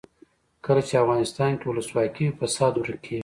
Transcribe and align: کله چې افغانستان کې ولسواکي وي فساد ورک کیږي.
کله 0.65 0.81
چې 0.87 0.93
افغانستان 1.03 1.51
کې 1.59 1.65
ولسواکي 1.67 2.23
وي 2.25 2.35
فساد 2.39 2.73
ورک 2.77 2.99
کیږي. 3.05 3.19